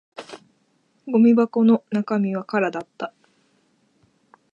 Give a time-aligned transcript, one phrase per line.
[1.07, 3.13] ゴミ箱の中身は空だった